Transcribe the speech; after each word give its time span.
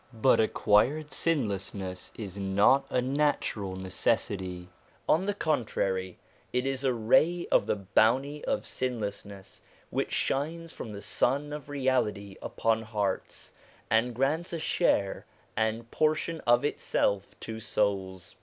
But 0.19 0.39
acquired 0.39 1.11
sinlessness 1.11 2.11
is 2.15 2.35
not 2.35 2.85
a 2.89 3.03
natural 3.03 3.75
necessity; 3.75 4.69
on 5.07 5.27
the 5.27 5.35
contrary, 5.35 6.17
it 6.51 6.65
is 6.65 6.83
a 6.83 6.91
ray 6.91 7.45
of 7.51 7.67
the 7.67 7.75
bounty 7.75 8.43
of 8.45 8.65
Sinlessness 8.65 9.61
which 9.91 10.11
shines 10.11 10.73
from 10.73 10.91
the 10.91 11.03
Sun 11.03 11.53
of 11.53 11.69
Reality 11.69 12.35
upon 12.41 12.81
hearts, 12.81 13.53
and 13.91 14.15
grants 14.15 14.51
a 14.53 14.59
share 14.59 15.27
and 15.55 15.91
portion 15.91 16.39
of 16.47 16.65
itself 16.65 17.39
to 17.41 17.59
souls. 17.59 18.33